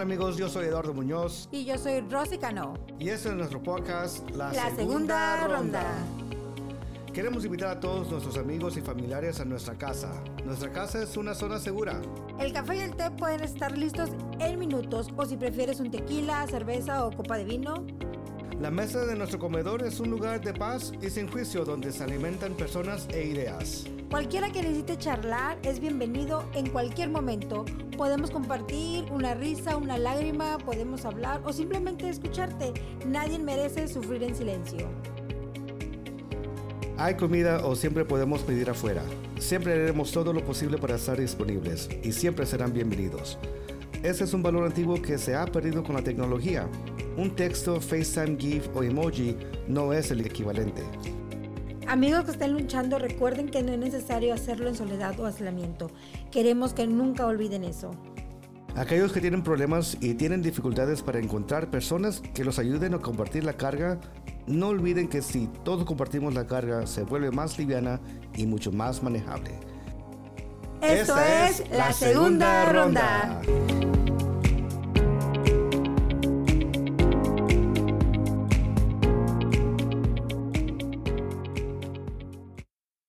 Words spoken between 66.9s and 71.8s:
vuelve más liviana y mucho más manejable. Esto es